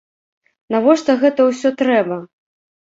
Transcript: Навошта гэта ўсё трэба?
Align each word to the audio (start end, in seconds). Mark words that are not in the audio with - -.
Навошта 0.77 1.17
гэта 1.25 1.47
ўсё 1.53 1.75
трэба? 1.85 2.21